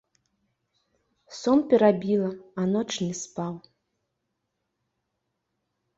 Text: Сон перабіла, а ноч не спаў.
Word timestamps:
Сон 1.41 1.59
перабіла, 1.73 2.31
а 2.63 2.67
ноч 2.73 2.87
не 3.05 3.13
спаў. 3.23 3.53